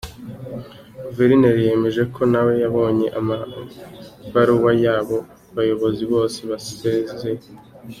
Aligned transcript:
Guverineri 1.05 1.61
yemeje 1.69 2.03
ko 2.13 2.21
nawe 2.31 2.53
yabonye 2.63 3.07
amabaruwa 3.19 4.71
y’abo 4.83 5.17
bayobozi 5.55 6.03
bose 6.13 6.39
basezeye. 6.49 7.47